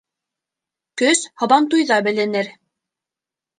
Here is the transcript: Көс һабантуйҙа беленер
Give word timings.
Көс 1.01 1.21
һабантуйҙа 1.43 2.01
беленер 2.11 2.53